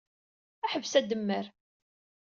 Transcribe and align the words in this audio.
Ḥbes 0.71 0.93
ademmer. 0.99 1.45